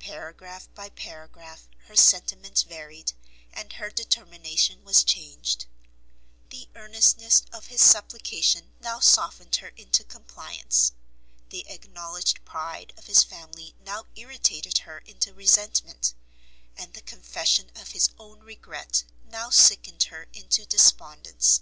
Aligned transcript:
Paragraph 0.00 0.66
by 0.74 0.88
paragraph 0.88 1.68
her 1.88 1.94
sentiments 1.94 2.62
varied, 2.62 3.12
and 3.52 3.74
her 3.74 3.90
determination 3.90 4.82
was 4.82 5.04
changed; 5.04 5.66
the 6.48 6.70
earnestness 6.74 7.42
of 7.52 7.66
his 7.66 7.82
supplication 7.82 8.72
now 8.80 8.98
softened 8.98 9.56
her 9.56 9.68
into 9.76 10.02
compliance, 10.02 10.92
the 11.50 11.68
acknowledged 11.68 12.42
pride 12.46 12.94
of 12.96 13.04
his 13.04 13.22
family 13.22 13.74
now 13.78 14.06
irritated 14.16 14.78
her 14.78 15.00
into 15.04 15.34
resentment, 15.34 16.14
and 16.78 16.94
the 16.94 17.02
confession 17.02 17.70
of 17.76 17.88
his 17.90 18.08
own 18.18 18.40
regret 18.40 19.04
now 19.22 19.50
sickened 19.50 20.04
her 20.04 20.28
into 20.32 20.64
despondence. 20.64 21.60